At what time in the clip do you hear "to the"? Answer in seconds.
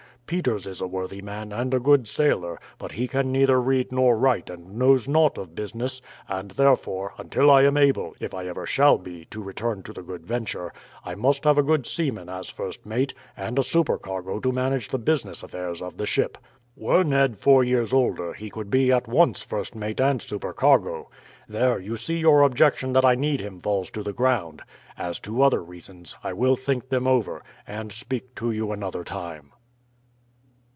9.83-10.01, 23.91-24.13